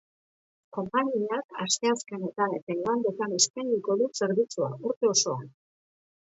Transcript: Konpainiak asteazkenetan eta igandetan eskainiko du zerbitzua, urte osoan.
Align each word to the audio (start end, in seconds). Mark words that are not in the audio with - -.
Konpainiak 0.77 1.57
asteazkenetan 1.65 2.57
eta 2.61 2.77
igandetan 2.79 3.37
eskainiko 3.43 4.01
du 4.03 4.11
zerbitzua, 4.23 4.75
urte 4.91 5.15
osoan. 5.15 5.49